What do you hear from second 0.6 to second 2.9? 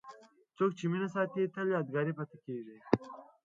چې مینه ساتي، تل یادګاري پاتې کېږي.